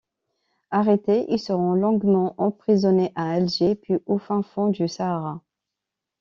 [0.71, 5.43] Arrêtés, ils seront longuement emprisonnés à Alger puis au fin fond du Sahara.